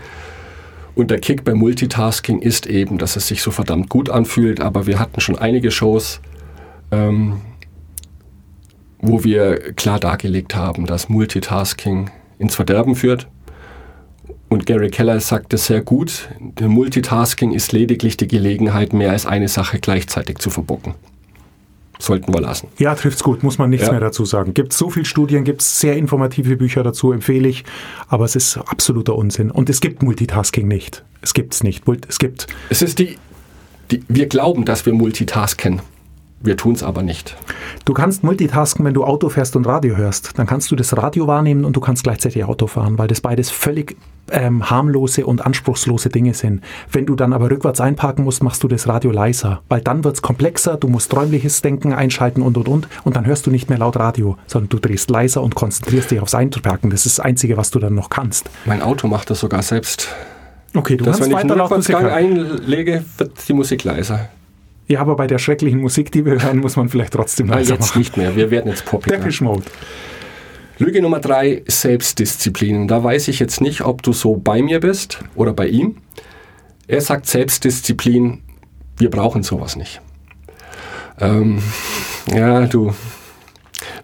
[0.95, 4.87] Und der Kick beim Multitasking ist eben, dass es sich so verdammt gut anfühlt, aber
[4.87, 6.23] wir hatten schon einige Shows,
[6.91, 7.41] ähm,
[9.01, 13.29] wo wir klar dargelegt haben, dass Multitasking ins Verderben führt.
[14.49, 19.49] Und Gary Keller sagt es sehr gut, Multitasking ist lediglich die Gelegenheit, mehr als eine
[19.49, 20.95] Sache gleichzeitig zu verbocken.
[22.01, 22.69] Sollten wir lassen.
[22.79, 23.93] Ja, trifft's gut, muss man nichts ja.
[23.93, 24.55] mehr dazu sagen.
[24.55, 27.65] Gibt so viele Studien, gibt es sehr informative Bücher dazu, empfehle ich,
[28.07, 29.51] aber es ist absoluter Unsinn.
[29.51, 31.05] Und es gibt Multitasking nicht.
[31.23, 31.83] Es gibt es nicht.
[32.09, 32.47] Es gibt.
[32.71, 33.19] Es ist die,
[33.91, 35.83] die, wir glauben, dass wir multitasken.
[36.41, 37.37] Wir tun es aber nicht.
[37.85, 40.39] Du kannst multitasken, wenn du Auto fährst und Radio hörst.
[40.39, 43.51] Dann kannst du das Radio wahrnehmen und du kannst gleichzeitig Auto fahren, weil das beides
[43.51, 43.97] völlig
[44.31, 46.63] ähm, harmlose und anspruchslose Dinge sind.
[46.93, 50.17] Wenn du dann aber rückwärts einparken musst, machst du das Radio leiser, weil dann wird
[50.17, 53.69] es komplexer, du musst räumliches Denken einschalten und und und und dann hörst du nicht
[53.69, 56.91] mehr laut Radio, sondern du drehst leiser und konzentrierst dich aufs Einparken.
[56.91, 58.49] Das ist das Einzige, was du dann noch kannst.
[58.65, 60.09] Mein Auto macht das sogar selbst.
[60.75, 64.29] Okay, du Dass, kannst wenn ich einen Rückwärtsgang einlege, wird die Musik leiser.
[64.89, 67.91] Ja, aber bei der schrecklichen Musik, die wir hören, muss man vielleicht trotzdem leiser jetzt
[67.91, 67.99] machen.
[67.99, 68.35] nicht mehr.
[68.37, 69.19] Wir werden jetzt poppiger.
[69.19, 69.65] Depeche Mode.
[70.79, 72.89] Lüge Nummer drei, Selbstdisziplin.
[72.89, 75.97] Da weiß ich jetzt nicht, ob du so bei mir bist oder bei ihm.
[76.87, 78.43] Er sagt Selbstdisziplin,
[78.97, 80.01] wir brauchen sowas nicht.
[81.21, 81.61] Ähm,
[82.33, 82.95] ja, du.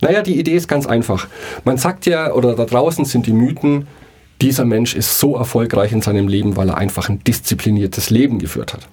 [0.02, 1.28] Naja, die Idee ist ganz einfach.
[1.64, 3.86] Man sagt ja, oder da draußen sind die Mythen,
[4.42, 8.74] dieser Mensch ist so erfolgreich in seinem Leben, weil er einfach ein diszipliniertes Leben geführt
[8.74, 8.86] hat.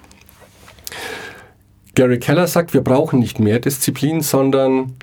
[1.94, 4.94] Gary Keller sagt, wir brauchen nicht mehr Disziplin, sondern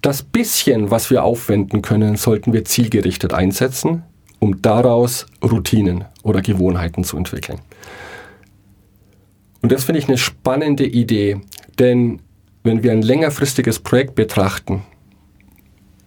[0.00, 4.02] das bisschen, was wir aufwenden können, sollten wir zielgerichtet einsetzen,
[4.38, 7.60] um daraus Routinen oder Gewohnheiten zu entwickeln.
[9.62, 11.40] Und das finde ich eine spannende Idee,
[11.78, 12.20] denn
[12.62, 14.82] wenn wir ein längerfristiges Projekt betrachten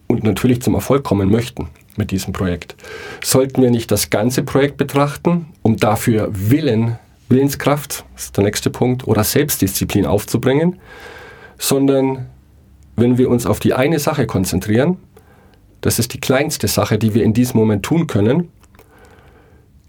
[0.08, 2.76] und natürlich zum Erfolg kommen möchten mit diesem Projekt,
[3.24, 6.98] sollten wir nicht das ganze Projekt betrachten, um dafür Willen
[7.30, 10.80] Willenskraft, ist der nächste Punkt, oder Selbstdisziplin aufzubringen,
[11.58, 12.28] sondern
[12.96, 14.98] wenn wir uns auf die eine Sache konzentrieren,
[15.82, 18.50] das ist die kleinste Sache, die wir in diesem Moment tun können,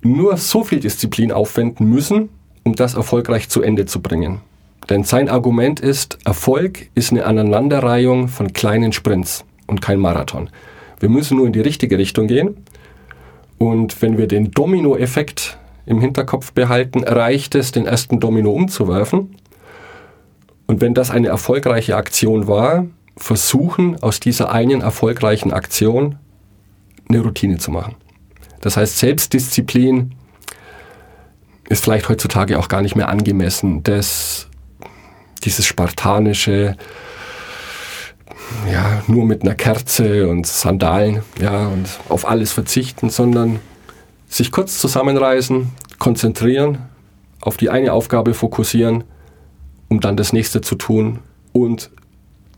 [0.02, 2.28] nur so viel Disziplin aufwenden müssen,
[2.64, 4.40] um das erfolgreich zu Ende zu bringen.
[4.90, 10.50] Denn sein Argument ist, Erfolg ist eine Aneinanderreihung von kleinen Sprints und kein Marathon.
[11.00, 12.56] Wir müssen nur in die richtige Richtung gehen.
[13.58, 19.34] Und wenn wir den Domino-Effekt im Hinterkopf behalten, reicht es, den ersten Domino umzuwerfen.
[20.66, 22.84] Und wenn das eine erfolgreiche Aktion war,
[23.16, 26.16] versuchen aus dieser einen erfolgreichen Aktion
[27.08, 27.94] eine Routine zu machen.
[28.60, 30.14] Das heißt, Selbstdisziplin
[31.70, 33.82] ist vielleicht heutzutage auch gar nicht mehr angemessen.
[33.82, 34.48] Das,
[35.42, 36.76] dieses spartanische,
[38.70, 43.60] ja, nur mit einer Kerze und Sandalen, ja, und auf alles verzichten, sondern
[44.28, 46.78] sich kurz zusammenreißen, konzentrieren,
[47.40, 49.04] auf die eine Aufgabe fokussieren,
[49.88, 51.20] um dann das nächste zu tun
[51.52, 51.90] und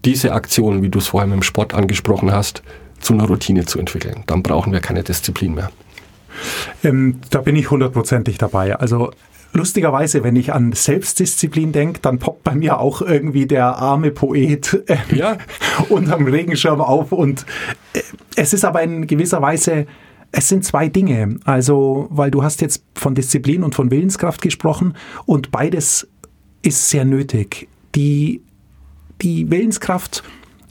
[0.05, 2.63] diese Aktion, wie du es vorher mit dem Sport angesprochen hast,
[2.99, 4.25] zu einer Routine zu entwickeln.
[4.27, 5.71] Dann brauchen wir keine Disziplin mehr.
[6.83, 8.77] Ähm, da bin ich hundertprozentig dabei.
[8.77, 9.11] Also
[9.53, 14.85] lustigerweise, wenn ich an Selbstdisziplin denke, dann poppt bei mir auch irgendwie der arme Poet
[14.87, 15.39] äh, ja.
[15.89, 17.13] unterm Regenschirm auf.
[17.13, 17.45] Und
[17.93, 18.01] äh,
[18.37, 19.87] es ist aber in gewisser Weise,
[20.33, 21.39] es sind zwei Dinge.
[21.45, 24.95] Also, weil du hast jetzt von Disziplin und von Willenskraft gesprochen
[25.27, 26.09] und beides
[26.63, 27.69] ist sehr nötig.
[27.95, 28.43] Die,
[29.23, 30.23] die Willenskraft,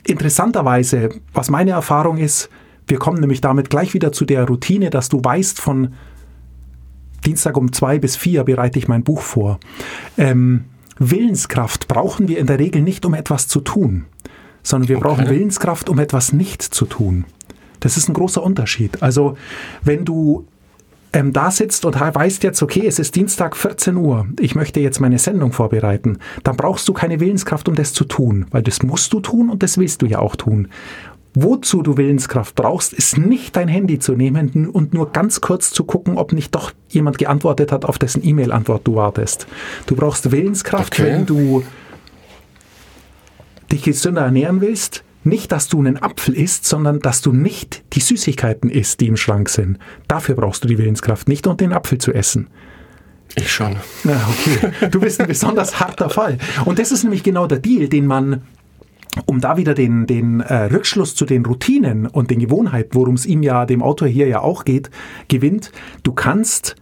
[0.05, 2.49] interessanterweise, was meine Erfahrung ist,
[2.87, 5.93] wir kommen nämlich damit gleich wieder zu der Routine, dass du weißt, von
[7.25, 9.59] Dienstag um zwei bis vier bereite ich mein Buch vor.
[10.17, 10.65] Ähm,
[10.97, 14.05] Willenskraft brauchen wir in der Regel nicht, um etwas zu tun,
[14.63, 15.07] sondern wir okay.
[15.07, 17.25] brauchen Willenskraft, um etwas nicht zu tun.
[17.79, 19.01] Das ist ein großer Unterschied.
[19.01, 19.37] Also
[19.83, 20.45] wenn du
[21.13, 24.99] ähm, da sitzt und weißt jetzt, okay, es ist Dienstag 14 Uhr, ich möchte jetzt
[24.99, 29.11] meine Sendung vorbereiten, dann brauchst du keine Willenskraft, um das zu tun, weil das musst
[29.13, 30.67] du tun und das willst du ja auch tun.
[31.35, 35.83] Wozu du Willenskraft brauchst, ist nicht dein Handy zu nehmen und nur ganz kurz zu
[35.83, 39.47] gucken, ob nicht doch jemand geantwortet hat, auf dessen E-Mail-Antwort du wartest.
[39.85, 41.03] Du brauchst Willenskraft, okay.
[41.03, 41.63] wenn du
[43.71, 45.03] dich gesünder ernähren willst.
[45.29, 49.15] Nicht, dass du einen Apfel isst, sondern dass du nicht die Süßigkeiten isst, die im
[49.15, 49.77] Schrank sind.
[50.07, 52.47] Dafür brauchst du die Willenskraft, nicht um den Apfel zu essen.
[53.35, 53.75] Ich schon.
[54.05, 54.89] Ja, okay.
[54.89, 56.39] Du bist ein besonders harter Fall.
[56.65, 58.41] Und das ist nämlich genau der Deal, den man
[59.25, 63.25] um da wieder den, den äh, Rückschluss zu den Routinen und den Gewohnheiten, worum es
[63.25, 64.89] ihm ja, dem Autor hier ja auch geht,
[65.27, 65.71] gewinnt,
[66.03, 66.75] du kannst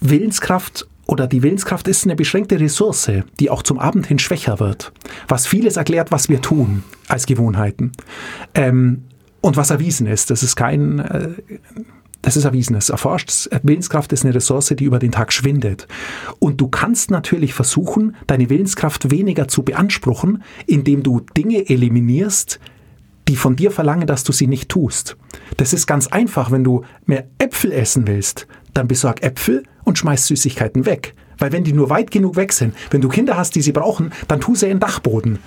[0.00, 4.92] Willenskraft oder die Willenskraft ist eine beschränkte Ressource, die auch zum Abend hin schwächer wird,
[5.28, 7.92] was vieles erklärt, was wir tun als Gewohnheiten.
[8.54, 9.04] Ähm,
[9.40, 11.28] und was erwiesen ist, das ist kein, äh,
[12.22, 13.48] das ist erwiesen, es erforscht.
[13.62, 15.86] Willenskraft ist eine Ressource, die über den Tag schwindet.
[16.40, 22.58] Und du kannst natürlich versuchen, deine Willenskraft weniger zu beanspruchen, indem du Dinge eliminierst,
[23.28, 25.16] die von dir verlangen, dass du sie nicht tust.
[25.56, 30.26] Das ist ganz einfach, wenn du mehr Äpfel essen willst, dann besorg Äpfel und schmeiß
[30.26, 31.14] Süßigkeiten weg.
[31.38, 34.12] Weil wenn die nur weit genug weg sind, wenn du Kinder hast, die sie brauchen,
[34.28, 35.38] dann tu sie in den Dachboden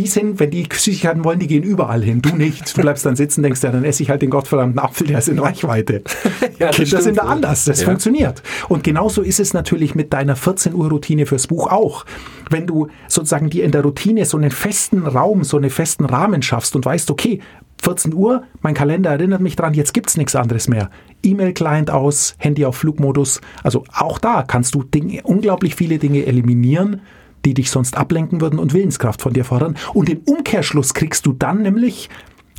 [0.00, 2.22] die sind, wenn die Süßigkeiten wollen, die gehen überall hin.
[2.22, 2.76] Du nicht.
[2.76, 5.28] Du bleibst dann sitzen, denkst, ja, dann esse ich halt den gottverdammten Apfel, der ist
[5.28, 6.02] in Reichweite.
[6.58, 7.64] ja, Kinder sind da anders.
[7.64, 7.86] Das ja.
[7.86, 8.42] funktioniert.
[8.68, 12.06] Und genauso ist es natürlich mit deiner 14 Uhr Routine fürs Buch auch.
[12.48, 16.42] Wenn du sozusagen dir in der Routine so einen festen Raum, so einen festen Rahmen
[16.42, 17.40] schaffst und weißt, okay,
[17.80, 20.90] 14 Uhr, mein Kalender erinnert mich dran, jetzt gibt's nichts anderes mehr.
[21.22, 23.40] E-Mail-Client aus, Handy auf Flugmodus.
[23.62, 27.00] Also auch da kannst du Dinge, unglaublich viele Dinge eliminieren,
[27.44, 29.76] die dich sonst ablenken würden und Willenskraft von dir fordern.
[29.94, 32.10] Und im Umkehrschluss kriegst du dann nämlich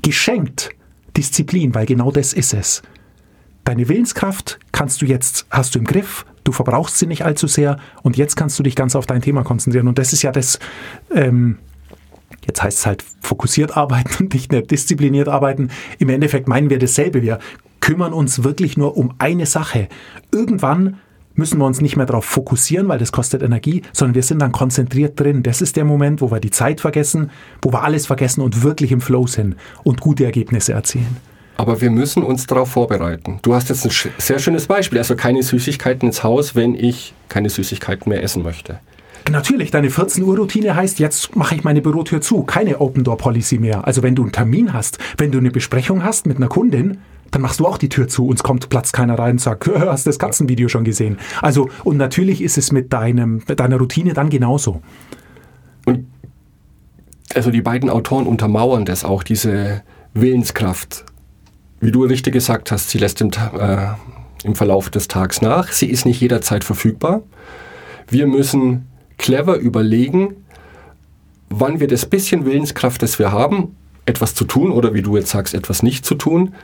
[0.02, 0.72] geschenkt
[1.16, 2.82] Disziplin, weil genau das ist es.
[3.64, 7.78] Deine Willenskraft kannst du jetzt, hast du im Griff, du verbrauchst sie nicht allzu sehr
[8.02, 9.88] und jetzt kannst du dich ganz auf dein Thema konzentrieren.
[9.88, 10.58] Und das ist ja das,
[11.14, 11.60] ähm,
[12.46, 15.70] jetzt heißt es halt fokussiert arbeiten und nicht mehr diszipliniert arbeiten.
[16.00, 17.22] Im Endeffekt meinen wir dasselbe.
[17.22, 17.40] Wir
[17.80, 19.88] kümmern uns wirklich nur um eine Sache.
[20.32, 20.98] Irgendwann
[21.34, 24.52] müssen wir uns nicht mehr darauf fokussieren, weil das kostet Energie, sondern wir sind dann
[24.52, 25.44] konzentriert drin.
[25.44, 28.92] Das ist der Moment, wo wir die Zeit vergessen, wo wir alles vergessen und wirklich
[28.92, 31.18] im Flow sind und gute Ergebnisse erzielen.
[31.58, 33.40] Aber wir müssen uns darauf vorbereiten.
[33.44, 34.98] Du hast jetzt ein sehr schönes Beispiel.
[34.98, 38.80] Also keine Süßigkeiten ins Haus, wenn ich keine Süßigkeiten mehr essen möchte.
[39.30, 43.18] Natürlich, deine 14 Uhr Routine heißt, jetzt mache ich meine Bürotür zu, keine Open Door
[43.18, 43.86] Policy mehr.
[43.86, 46.98] Also wenn du einen Termin hast, wenn du eine Besprechung hast mit einer Kundin,
[47.30, 49.68] dann machst du auch die Tür zu und es kommt Platz keiner rein und sagt,
[49.80, 51.18] hast das Katzenvideo schon gesehen?
[51.42, 54.82] Also, und natürlich ist es mit, deinem, mit deiner Routine dann genauso.
[55.86, 56.08] Und
[57.34, 61.06] also die beiden Autoren untermauern das auch, diese Willenskraft.
[61.80, 63.88] Wie du richtig gesagt hast, sie lässt im, äh,
[64.44, 65.72] im Verlauf des Tags nach.
[65.72, 67.24] Sie ist nicht jederzeit verfügbar.
[68.10, 68.91] Wir müssen
[69.22, 70.36] clever überlegen,
[71.50, 75.30] wann wir das bisschen Willenskraft, das wir haben, etwas zu tun oder wie du jetzt
[75.30, 76.56] sagst, etwas nicht zu tun,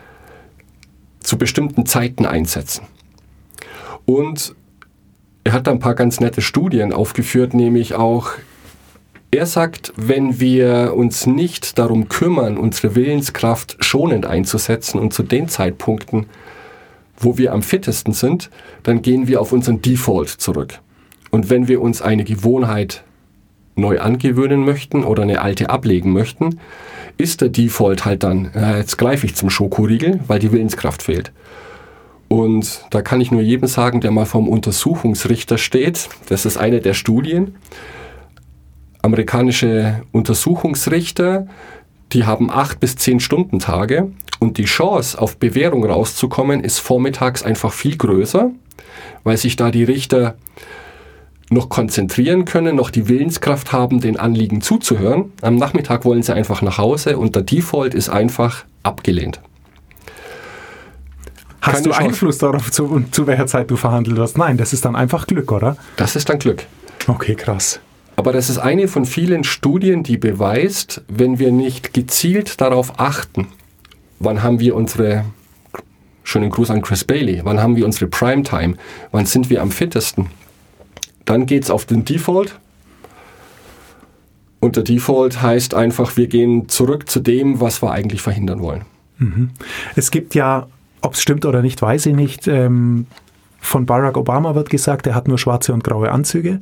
[1.19, 2.87] zu bestimmten Zeiten einsetzen.
[4.05, 4.55] Und
[5.43, 8.31] er hat da ein paar ganz nette Studien aufgeführt, nämlich auch,
[9.29, 15.47] er sagt, wenn wir uns nicht darum kümmern, unsere Willenskraft schonend einzusetzen und zu den
[15.47, 16.25] Zeitpunkten,
[17.19, 18.49] wo wir am fittesten sind,
[18.83, 20.79] dann gehen wir auf unseren Default zurück.
[21.31, 23.03] Und wenn wir uns eine Gewohnheit
[23.75, 26.59] neu angewöhnen möchten oder eine alte ablegen möchten,
[27.17, 31.31] ist der Default halt dann, äh, jetzt greife ich zum Schokoriegel, weil die Willenskraft fehlt.
[32.27, 36.81] Und da kann ich nur jedem sagen, der mal vom Untersuchungsrichter steht, das ist eine
[36.81, 37.55] der Studien,
[39.01, 41.47] amerikanische Untersuchungsrichter,
[42.11, 47.43] die haben acht bis zehn Stunden Tage und die Chance, auf Bewährung rauszukommen, ist vormittags
[47.43, 48.51] einfach viel größer,
[49.23, 50.35] weil sich da die Richter
[51.49, 55.31] noch konzentrieren können, noch die Willenskraft haben, den Anliegen zuzuhören.
[55.41, 59.39] Am Nachmittag wollen sie einfach nach Hause und der Default ist einfach abgelehnt.
[61.62, 62.07] Hast Keine du Chance.
[62.07, 64.38] Einfluss darauf, zu, zu welcher Zeit du verhandelt hast?
[64.38, 65.77] Nein, das ist dann einfach Glück, oder?
[65.95, 66.65] Das ist dann Glück.
[67.07, 67.79] Okay, krass.
[68.15, 73.47] Aber das ist eine von vielen Studien, die beweist, wenn wir nicht gezielt darauf achten,
[74.19, 75.25] wann haben wir unsere,
[76.23, 78.75] schönen Gruß an Chris Bailey, wann haben wir unsere Primetime,
[79.12, 80.27] wann sind wir am fittesten,
[81.27, 82.57] dann geht's auf den Default.
[84.59, 88.85] Und der Default heißt einfach, wir gehen zurück zu dem, was wir eigentlich verhindern wollen.
[89.95, 90.67] Es gibt ja,
[91.01, 93.05] ob es stimmt oder nicht, weiß ich nicht, ähm,
[93.59, 96.59] von Barack Obama wird gesagt, er hat nur schwarze und graue Anzüge,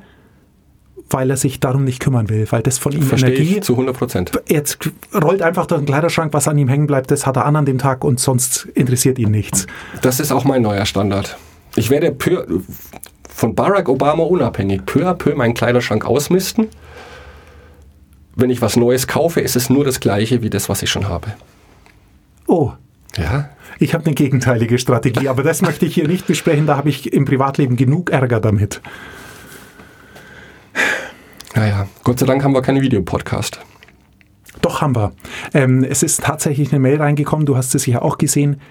[1.10, 3.58] weil er sich darum nicht kümmern will, weil das von ihm Verstehe Energie.
[3.58, 4.32] ich zu 100 Prozent.
[4.48, 7.56] Jetzt rollt einfach durch den Kleiderschrank, was an ihm hängen bleibt, das hat er an
[7.56, 9.68] an dem Tag und sonst interessiert ihn nichts.
[10.02, 11.38] Das ist auch mein neuer Standard.
[11.76, 12.16] Ich werde
[13.36, 16.70] von Barack Obama unabhängig peu à peu meinen Kleiderschrank ausmisten.
[18.34, 21.10] Wenn ich was Neues kaufe, ist es nur das gleiche wie das, was ich schon
[21.10, 21.28] habe.
[22.48, 22.72] Oh,
[23.18, 26.90] Ja, ich habe eine gegenteilige Strategie, aber das möchte ich hier nicht besprechen, da habe
[26.90, 28.82] ich im Privatleben genug Ärger damit.
[31.56, 31.88] naja.
[32.04, 33.60] Gott sei Dank haben wir keinen Videopodcast.
[34.62, 35.12] Doch haben wir.
[35.54, 38.62] Ähm, es ist tatsächlich eine Mail reingekommen, du hast es sicher auch gesehen.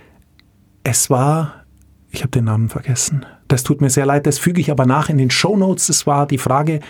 [0.85, 1.65] Es war,
[2.11, 3.27] ich habe den Namen vergessen.
[3.49, 5.89] Das tut mir sehr leid, das füge ich aber nach in den Show Notes.
[5.89, 6.81] Es war die Frage,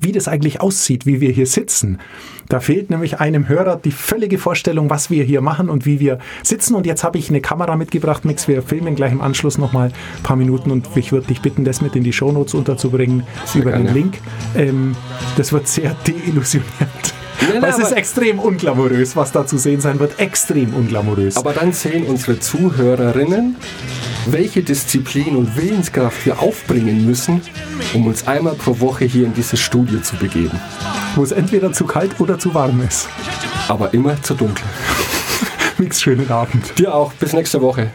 [0.00, 1.98] wie das eigentlich aussieht, wie wir hier sitzen.
[2.48, 6.18] Da fehlt nämlich einem Hörer die völlige Vorstellung, was wir hier machen und wie wir
[6.42, 6.74] sitzen.
[6.74, 8.48] Und jetzt habe ich eine Kamera mitgebracht, Mix.
[8.48, 11.80] Wir filmen gleich im Anschluss nochmal ein paar Minuten und ich würde dich bitten, das
[11.80, 13.98] mit in die Shownotes unterzubringen über den gerne.
[13.98, 14.18] Link.
[14.56, 14.96] Ähm,
[15.36, 17.17] das wird sehr deillusionierend.
[17.40, 20.18] Nein, es ist extrem unglamourös, was da zu sehen sein wird.
[20.18, 21.36] Extrem unglamourös.
[21.36, 23.56] Aber dann sehen unsere Zuhörerinnen,
[24.26, 27.40] welche Disziplin und Willenskraft wir aufbringen müssen,
[27.94, 30.58] um uns einmal pro Woche hier in dieses Studio zu begeben.
[31.14, 33.08] wo es entweder zu kalt oder zu warm ist.
[33.68, 34.64] Aber immer zu dunkel.
[35.78, 36.78] Mix, schönen Abend.
[36.78, 37.12] Dir auch.
[37.14, 37.90] Bis nächste Woche.